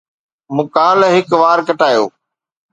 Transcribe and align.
مون 0.55 0.65
ڪالهه 0.75 1.09
هڪ 1.15 1.29
وار 1.41 1.59
ڪٽايو 1.67 2.03